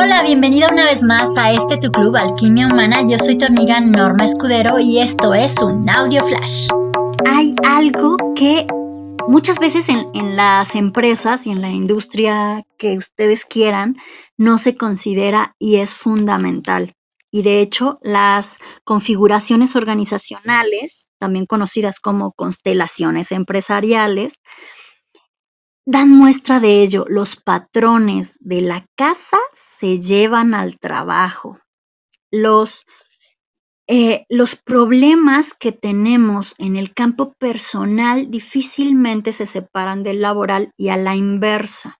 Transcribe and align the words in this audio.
Hola, 0.00 0.22
bienvenida 0.22 0.68
una 0.70 0.84
vez 0.84 1.02
más 1.02 1.36
a 1.36 1.50
este 1.50 1.76
tu 1.76 1.90
club 1.90 2.14
Alquimia 2.14 2.68
Humana. 2.68 3.04
Yo 3.08 3.18
soy 3.18 3.36
tu 3.36 3.46
amiga 3.46 3.80
Norma 3.80 4.26
Escudero 4.26 4.78
y 4.78 5.00
esto 5.00 5.34
es 5.34 5.60
un 5.60 5.90
audio 5.90 6.24
flash. 6.24 6.68
Hay 7.26 7.56
algo 7.66 8.16
que 8.36 8.64
muchas 9.26 9.58
veces 9.58 9.88
en, 9.88 10.36
las 10.36 10.76
empresas 10.76 11.48
y 11.48 11.50
en 11.50 11.62
la 11.62 11.70
industria 11.70 12.64
que 12.76 12.96
ustedes 12.96 13.44
quieran 13.44 13.96
no 14.36 14.58
se 14.58 14.76
considera 14.76 15.56
y 15.58 15.78
es 15.78 15.94
fundamental. 15.94 16.94
Y 17.32 17.42
de 17.42 17.60
hecho, 17.60 17.98
las 18.00 18.58
configuraciones 18.84 19.74
organizacionales, 19.74 21.08
también 21.18 21.44
conocidas 21.44 21.98
como 21.98 22.30
constelaciones 22.30 23.32
empresariales, 23.32 24.34
dan 25.84 26.08
muestra 26.08 26.60
de 26.60 26.84
ello. 26.84 27.04
Los 27.08 27.34
patrones 27.34 28.36
de 28.38 28.60
la 28.60 28.86
casa 28.94 29.38
se 29.78 30.00
llevan 30.00 30.54
al 30.54 30.78
trabajo. 30.78 31.58
Los, 32.30 32.84
eh, 33.86 34.26
los 34.28 34.56
problemas 34.56 35.54
que 35.54 35.72
tenemos 35.72 36.54
en 36.58 36.76
el 36.76 36.92
campo 36.92 37.32
personal 37.34 38.30
difícilmente 38.30 39.32
se 39.32 39.46
separan 39.46 40.02
del 40.02 40.20
laboral 40.20 40.72
y 40.76 40.88
a 40.88 40.96
la 40.96 41.14
inversa. 41.16 41.98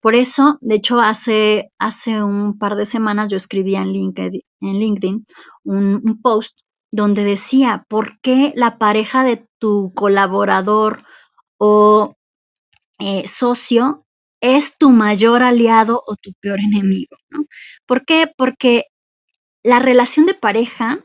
Por 0.00 0.14
eso, 0.14 0.58
de 0.60 0.76
hecho, 0.76 1.00
hace, 1.00 1.70
hace 1.78 2.22
un 2.22 2.58
par 2.58 2.74
de 2.76 2.86
semanas 2.86 3.30
yo 3.30 3.36
escribía 3.36 3.82
en 3.82 3.92
LinkedIn, 3.92 4.42
en 4.60 4.78
LinkedIn 4.78 5.26
un, 5.64 6.20
post 6.22 6.58
donde 6.90 7.24
decía, 7.24 7.84
¿por 7.88 8.20
qué 8.20 8.52
la 8.56 8.78
pareja 8.78 9.22
de 9.22 9.46
tu 9.58 9.92
colaborador 9.94 11.04
o 11.56 12.16
eh, 12.98 13.26
socio 13.28 14.04
es 14.42 14.76
tu 14.76 14.90
mayor 14.90 15.42
aliado 15.42 16.02
o 16.06 16.16
tu 16.16 16.34
peor 16.34 16.60
enemigo. 16.60 17.16
¿no? 17.30 17.46
¿Por 17.86 18.04
qué? 18.04 18.30
Porque 18.36 18.86
la 19.62 19.78
relación 19.78 20.26
de 20.26 20.34
pareja, 20.34 20.98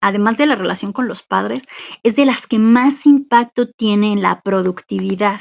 además 0.00 0.38
de 0.38 0.46
la 0.46 0.56
relación 0.56 0.92
con 0.92 1.06
los 1.06 1.22
padres, 1.22 1.66
es 2.02 2.16
de 2.16 2.24
las 2.24 2.46
que 2.46 2.58
más 2.58 3.06
impacto 3.06 3.70
tiene 3.70 4.12
en 4.12 4.22
la 4.22 4.40
productividad 4.40 5.40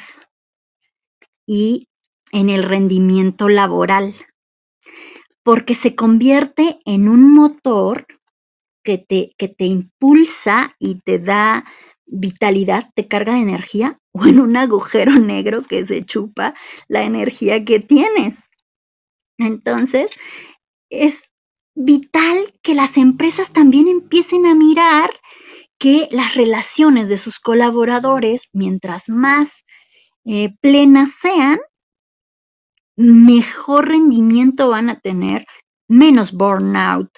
y 1.47 1.87
en 2.31 2.49
el 2.49 2.61
rendimiento 2.61 3.49
laboral, 3.49 4.13
porque 5.41 5.73
se 5.73 5.95
convierte 5.95 6.79
en 6.85 7.07
un 7.07 7.33
motor 7.33 8.05
que 8.83 8.97
te, 8.97 9.31
que 9.37 9.47
te 9.47 9.65
impulsa 9.65 10.75
y 10.77 10.99
te 10.99 11.19
da 11.19 11.65
vitalidad, 12.11 12.89
te 12.95 13.07
carga 13.07 13.33
de 13.33 13.41
energía 13.41 13.95
o 14.11 14.25
en 14.25 14.39
un 14.39 14.57
agujero 14.57 15.13
negro 15.19 15.63
que 15.63 15.85
se 15.85 16.05
chupa 16.05 16.55
la 16.88 17.03
energía 17.03 17.63
que 17.63 17.79
tienes. 17.79 18.35
Entonces, 19.38 20.11
es 20.89 21.33
vital 21.75 22.53
que 22.61 22.73
las 22.73 22.97
empresas 22.97 23.53
también 23.53 23.87
empiecen 23.87 24.45
a 24.45 24.55
mirar 24.55 25.11
que 25.77 26.09
las 26.11 26.35
relaciones 26.35 27.07
de 27.07 27.17
sus 27.17 27.39
colaboradores, 27.39 28.49
mientras 28.52 29.07
más 29.07 29.63
eh, 30.25 30.53
plenas 30.59 31.11
sean, 31.11 31.59
mejor 32.97 33.87
rendimiento 33.87 34.67
van 34.67 34.89
a 34.89 34.99
tener, 34.99 35.45
menos 35.87 36.33
burnout 36.33 37.09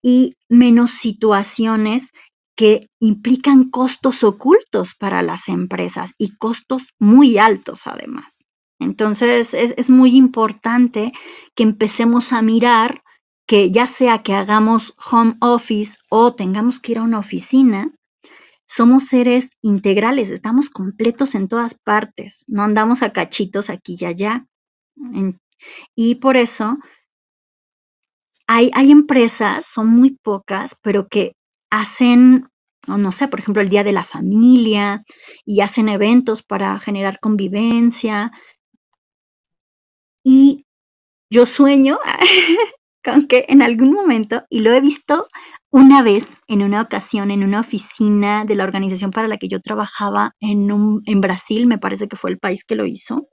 y 0.00 0.36
menos 0.48 0.92
situaciones 0.92 2.12
que 2.58 2.90
implican 2.98 3.70
costos 3.70 4.24
ocultos 4.24 4.96
para 4.96 5.22
las 5.22 5.48
empresas 5.48 6.16
y 6.18 6.36
costos 6.38 6.88
muy 6.98 7.38
altos 7.38 7.86
además. 7.86 8.46
Entonces 8.80 9.54
es, 9.54 9.90
muy 9.90 10.16
importante 10.16 11.12
que 11.54 11.62
empecemos 11.62 12.32
a 12.32 12.42
mirar 12.42 13.04
que 13.46 13.70
ya 13.70 13.86
sea 13.86 14.24
que 14.24 14.34
hagamos 14.34 14.92
home 15.08 15.36
office 15.40 16.00
o 16.10 16.34
tengamos 16.34 16.80
que 16.80 16.92
ir 16.92 16.98
a 16.98 17.04
una 17.04 17.20
oficina, 17.20 17.94
somos 18.66 19.04
seres 19.04 19.56
integrales, 19.62 20.30
estamos 20.30 20.68
completos 20.68 21.36
en 21.36 21.46
todas 21.46 21.78
partes, 21.78 22.44
no 22.48 22.62
andamos 22.64 23.04
a 23.04 23.12
cachitos 23.12 23.70
aquí 23.70 23.96
y 24.00 24.04
allá. 24.04 24.46
y 25.94 26.16
por 26.16 26.36
eso 26.36 26.76
hay, 28.48 28.72
hay, 28.74 28.90
empresas, 28.90 29.64
son 29.64 29.86
muy 29.88 30.18
pocas, 30.22 30.76
pero 30.82 31.06
que 31.06 31.37
hacen, 31.70 32.48
no 32.86 33.12
sé, 33.12 33.28
por 33.28 33.40
ejemplo, 33.40 33.62
el 33.62 33.68
Día 33.68 33.84
de 33.84 33.92
la 33.92 34.04
Familia 34.04 35.04
y 35.44 35.60
hacen 35.60 35.88
eventos 35.88 36.42
para 36.42 36.78
generar 36.78 37.20
convivencia. 37.20 38.32
Y 40.24 40.64
yo 41.30 41.46
sueño 41.46 41.98
con 43.04 43.26
que 43.26 43.46
en 43.48 43.62
algún 43.62 43.92
momento, 43.92 44.44
y 44.50 44.60
lo 44.60 44.72
he 44.72 44.80
visto 44.80 45.28
una 45.70 46.02
vez 46.02 46.40
en 46.46 46.62
una 46.62 46.80
ocasión 46.80 47.30
en 47.30 47.44
una 47.44 47.60
oficina 47.60 48.44
de 48.44 48.54
la 48.54 48.64
organización 48.64 49.10
para 49.10 49.28
la 49.28 49.36
que 49.36 49.48
yo 49.48 49.60
trabajaba 49.60 50.34
en, 50.40 50.72
un, 50.72 51.02
en 51.06 51.20
Brasil, 51.20 51.66
me 51.66 51.78
parece 51.78 52.08
que 52.08 52.16
fue 52.16 52.30
el 52.30 52.38
país 52.38 52.64
que 52.64 52.74
lo 52.74 52.86
hizo, 52.86 53.28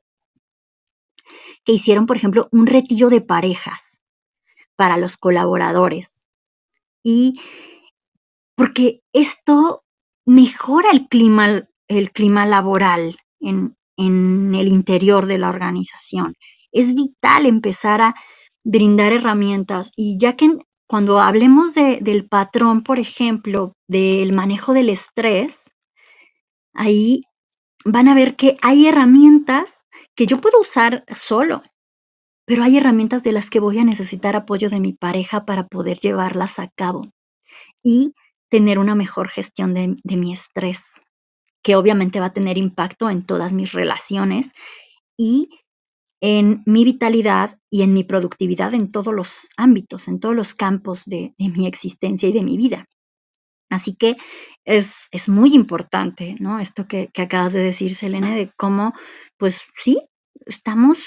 que 1.64 1.72
hicieron, 1.72 2.06
por 2.06 2.18
ejemplo, 2.18 2.50
un 2.52 2.68
retiro 2.68 3.10
de 3.10 3.22
parejas 3.22 4.02
para 4.76 4.98
los 4.98 5.18
colaboradores. 5.18 6.26
Y 7.04 7.40
porque 8.56 9.02
esto 9.14 9.84
mejora 10.26 10.90
el 10.92 11.08
clima, 11.08 11.68
el 11.88 12.12
clima 12.12 12.46
laboral 12.46 13.18
en, 13.40 13.76
en 13.98 14.56
el 14.56 14.68
interior 14.68 15.26
de 15.26 15.38
la 15.38 15.50
organización. 15.50 16.36
Es 16.72 16.96
vital 16.96 17.46
empezar 17.46 18.02
a 18.02 18.16
brindar 18.64 19.14
herramientas 19.14 19.92
y 19.96 20.18
ya 20.20 20.36
que 20.36 20.58
cuando 20.88 21.20
hablemos 21.20 21.74
de, 21.74 22.00
del 22.02 22.28
patrón, 22.28 22.84
por 22.84 23.00
ejemplo, 23.00 23.74
del 23.88 24.34
manejo 24.34 24.74
del 24.74 24.90
estrés, 24.90 25.72
ahí 26.74 27.24
van 27.86 28.08
a 28.08 28.16
ver 28.16 28.36
que 28.36 28.58
hay 28.62 28.88
herramientas 28.88 29.86
que 30.16 30.28
yo 30.28 30.42
puedo 30.42 30.60
usar 30.60 31.04
solo, 31.08 31.62
pero 32.46 32.64
hay 32.64 32.78
herramientas 32.78 33.24
de 33.24 33.32
las 33.32 33.50
que 33.50 33.60
voy 33.60 33.80
a 33.80 33.84
necesitar 33.84 34.36
apoyo 34.36 34.70
de 34.70 34.80
mi 34.80 34.94
pareja 34.94 35.46
para 35.46 35.68
poder 35.68 36.00
llevarlas 36.00 36.60
a 36.60 36.68
cabo. 36.68 37.08
Y 37.84 38.14
tener 38.50 38.80
una 38.80 38.96
mejor 38.96 39.30
gestión 39.30 39.74
de, 39.74 39.96
mi 40.18 40.34
estrés, 40.34 41.02
que 41.64 41.76
obviamente 41.76 42.20
va 42.20 42.28
a 42.28 42.34
tener 42.34 42.58
impacto 42.58 43.10
en 43.10 43.26
todas 43.26 43.54
mis 43.54 43.72
relaciones 43.72 44.54
y 45.18 45.50
en 46.22 46.64
mi 46.66 46.86
vitalidad 46.86 47.60
y 47.70 47.82
en 47.82 47.94
mi 47.94 48.04
productividad 48.04 48.74
en 48.74 48.90
todos 48.90 49.14
los 49.14 49.50
ámbitos, 49.58 50.08
en 50.08 50.20
todos 50.20 50.36
los 50.36 50.56
campos 50.56 51.06
de, 51.06 51.34
mi 51.38 51.68
existencia 51.68 52.30
y 52.30 52.32
de 52.32 52.44
mi 52.44 52.58
vida. 52.58 52.86
Así 53.70 53.96
que 53.96 54.16
es, 54.64 55.10
muy 55.28 55.56
importante, 55.56 56.36
¿no? 56.40 56.60
Esto 56.60 56.88
que, 56.88 57.10
acabas 57.18 57.54
de 57.54 57.64
decir, 57.64 57.96
Selene, 57.96 58.36
de 58.36 58.52
cómo, 58.56 58.94
pues 59.38 59.64
sí, 59.80 60.00
estamos 60.46 61.00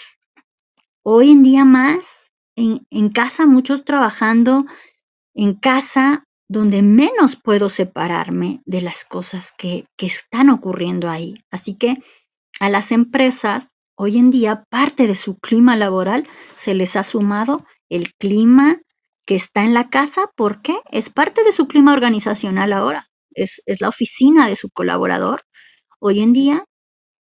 hoy 1.03 1.31
en 1.31 1.43
día 1.43 1.65
más 1.65 2.32
en 2.56 3.09
casa, 3.10 3.47
muchos 3.47 3.84
trabajando 3.84 4.65
en 5.34 5.55
casa, 5.55 6.28
donde 6.48 6.82
menos 6.82 7.36
puedo 7.36 7.69
separarme 7.69 8.62
de 8.64 8.81
las 8.81 9.04
cosas 9.04 9.53
que, 9.56 9.86
que 9.97 10.06
están 10.06 10.48
ocurriendo 10.48 11.10
ahí. 11.10 11.44
Así 11.50 11.76
que 11.76 11.94
a 12.59 12.70
las 12.70 12.91
empresas, 12.91 13.75
hoy 13.94 14.19
en 14.19 14.31
día, 14.31 14.64
parte 14.70 15.06
de 15.06 15.14
su 15.14 15.38
clima 15.38 15.76
laboral 15.76 16.26
se 16.56 16.75
les 16.75 16.97
ha 16.97 17.04
sumado 17.04 17.66
el 17.91 18.14
clima 18.14 18.81
que 19.26 19.34
está 19.34 19.62
en 19.62 19.75
la 19.75 19.91
casa. 19.91 20.31
¿Por 20.37 20.62
qué? 20.62 20.78
Es 20.91 21.10
parte 21.10 21.44
de 21.44 21.53
su 21.53 21.69
clima 21.69 21.92
organizacional 21.92 22.72
ahora. 22.72 23.06
Es, 23.32 23.62
es 23.66 23.82
la 23.82 23.91
oficina 23.91 24.48
de 24.48 24.56
su 24.56 24.70
colaborador 24.70 25.42
hoy 26.00 26.20
en 26.20 26.32
día. 26.32 26.64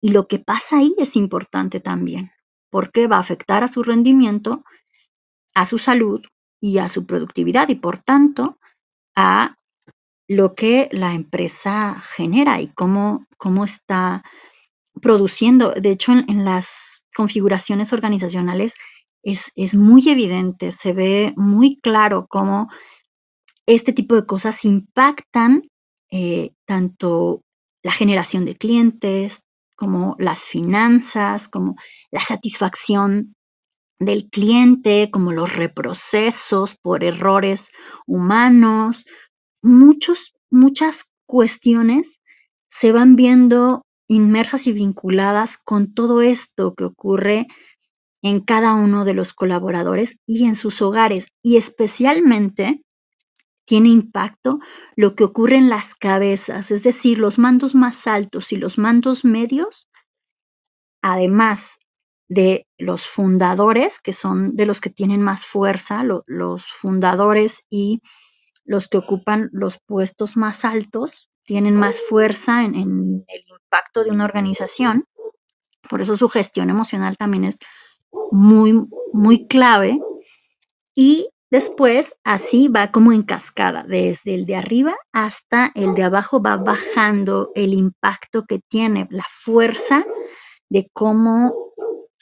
Y 0.00 0.10
lo 0.10 0.26
que 0.26 0.40
pasa 0.40 0.78
ahí 0.78 0.96
es 0.98 1.14
importante 1.14 1.78
también, 1.78 2.32
porque 2.70 3.06
va 3.06 3.18
a 3.18 3.20
afectar 3.20 3.62
a 3.62 3.68
su 3.68 3.84
rendimiento, 3.84 4.64
a 5.54 5.64
su 5.64 5.78
salud 5.78 6.22
y 6.60 6.78
a 6.78 6.88
su 6.88 7.06
productividad. 7.06 7.68
Y 7.68 7.76
por 7.76 7.98
tanto, 8.02 8.58
a 9.14 9.56
lo 10.28 10.54
que 10.54 10.88
la 10.92 11.14
empresa 11.14 12.00
genera 12.00 12.60
y 12.60 12.68
cómo, 12.68 13.26
cómo 13.36 13.64
está 13.64 14.22
produciendo. 15.00 15.72
De 15.72 15.90
hecho, 15.90 16.12
en, 16.12 16.44
las 16.44 17.06
configuraciones 17.14 17.92
organizacionales 17.92 18.74
es, 19.22 19.52
es, 19.56 19.74
muy 19.74 20.08
evidente, 20.08 20.72
se 20.72 20.92
ve 20.92 21.32
muy 21.36 21.78
claro 21.80 22.26
cómo 22.28 22.68
este 23.66 23.92
tipo 23.92 24.14
de 24.14 24.26
cosas 24.26 24.64
impactan 24.64 25.68
eh, 26.10 26.52
tanto 26.66 27.42
la 27.82 27.92
generación 27.92 28.44
de 28.44 28.54
clientes, 28.54 29.44
como 29.76 30.14
las 30.18 30.44
finanzas, 30.44 31.48
como 31.48 31.76
la 32.10 32.20
satisfacción 32.20 33.34
del 34.04 34.28
cliente, 34.28 35.10
como 35.10 35.32
los 35.32 35.54
reprocesos 35.54 36.76
por 36.76 37.04
errores 37.04 37.72
humanos, 38.06 39.06
muchos, 39.62 40.34
muchas 40.50 41.12
cuestiones 41.26 42.20
se 42.68 42.92
van 42.92 43.16
viendo 43.16 43.84
inmersas 44.08 44.66
y 44.66 44.72
vinculadas 44.72 45.58
con 45.58 45.94
todo 45.94 46.22
esto 46.22 46.74
que 46.74 46.84
ocurre 46.84 47.46
en 48.22 48.40
cada 48.40 48.74
uno 48.74 49.04
de 49.04 49.14
los 49.14 49.32
colaboradores 49.32 50.20
y 50.26 50.44
en 50.44 50.54
sus 50.54 50.80
hogares. 50.82 51.28
Y 51.42 51.56
especialmente 51.56 52.82
tiene 53.64 53.88
impacto 53.88 54.58
lo 54.96 55.14
que 55.14 55.24
ocurre 55.24 55.56
en 55.56 55.68
las 55.68 55.94
cabezas, 55.94 56.70
es 56.70 56.82
decir, 56.82 57.18
los 57.18 57.38
mandos 57.38 57.74
más 57.74 58.06
altos 58.06 58.52
y 58.52 58.56
los 58.56 58.78
mandos 58.78 59.24
medios, 59.24 59.88
además 61.00 61.78
de 62.32 62.66
los 62.78 63.06
fundadores, 63.06 64.00
que 64.00 64.12
son 64.12 64.56
de 64.56 64.66
los 64.66 64.80
que 64.80 64.90
tienen 64.90 65.20
más 65.20 65.44
fuerza, 65.44 66.02
los 66.26 66.66
fundadores 66.66 67.66
y 67.68 68.00
los 68.64 68.88
que 68.88 68.98
ocupan 68.98 69.50
los 69.52 69.78
puestos 69.84 70.36
más 70.36 70.64
altos, 70.64 71.30
tienen 71.42 71.76
más 71.76 72.00
fuerza 72.00 72.64
en, 72.64 72.74
en 72.74 73.24
el 73.28 73.44
impacto 73.48 74.04
de 74.04 74.10
una 74.10 74.24
organización. 74.24 75.04
Por 75.90 76.00
eso 76.00 76.16
su 76.16 76.28
gestión 76.28 76.70
emocional 76.70 77.16
también 77.16 77.44
es 77.44 77.58
muy, 78.30 78.88
muy 79.12 79.46
clave. 79.46 80.00
Y 80.94 81.28
después 81.50 82.16
así 82.24 82.68
va 82.68 82.92
como 82.92 83.12
en 83.12 83.24
cascada, 83.24 83.82
desde 83.82 84.34
el 84.34 84.46
de 84.46 84.56
arriba 84.56 84.94
hasta 85.12 85.70
el 85.74 85.94
de 85.94 86.04
abajo 86.04 86.40
va 86.40 86.56
bajando 86.56 87.50
el 87.54 87.74
impacto 87.74 88.46
que 88.46 88.60
tiene, 88.60 89.06
la 89.10 89.26
fuerza 89.28 90.06
de 90.70 90.88
cómo 90.94 91.52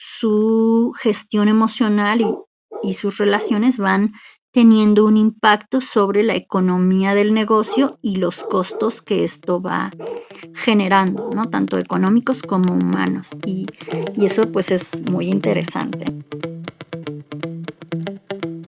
su 0.03 0.93
gestión 0.97 1.47
emocional 1.47 2.21
y, 2.81 2.93
sus 2.93 3.19
relaciones 3.19 3.77
van 3.77 4.13
teniendo 4.51 5.05
un 5.05 5.15
impacto 5.15 5.79
sobre 5.79 6.23
la 6.23 6.35
economía 6.35 7.13
del 7.13 7.35
negocio 7.35 7.99
y 8.01 8.15
los 8.15 8.43
costos 8.43 9.03
que 9.03 9.23
esto 9.23 9.61
va 9.61 9.91
generando, 10.55 11.29
¿no? 11.33 11.49
Tanto 11.49 11.77
económicos 11.77 12.41
como 12.41 12.73
humanos. 12.73 13.29
Y 13.45 13.67
eso 14.17 14.51
pues 14.51 14.71
es 14.71 15.07
muy 15.09 15.27
interesante. 15.27 16.05